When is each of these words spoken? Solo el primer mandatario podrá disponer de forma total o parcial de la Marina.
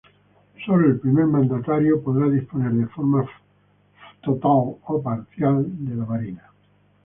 Solo 0.65 0.87
el 0.87 0.99
primer 0.99 1.25
mandatario 1.27 2.01
podrá 2.01 2.27
disponer 2.27 2.71
de 2.71 2.87
forma 2.87 3.23
total 4.23 4.77
o 4.83 4.99
parcial 5.03 5.63
de 5.87 5.95
la 5.95 6.05
Marina. 6.05 6.43